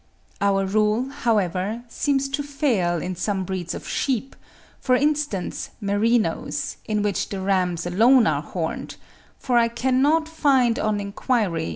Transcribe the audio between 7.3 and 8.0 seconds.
rams